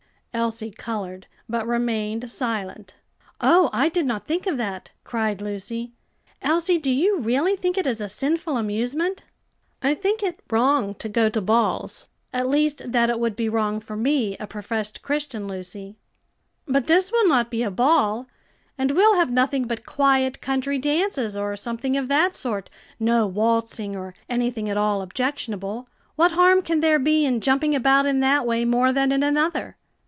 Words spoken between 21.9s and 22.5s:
of that